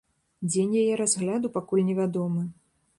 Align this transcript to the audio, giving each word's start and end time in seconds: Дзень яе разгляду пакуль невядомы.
Дзень 0.51 0.71
яе 0.83 0.97
разгляду 1.03 1.55
пакуль 1.59 1.87
невядомы. 1.91 2.53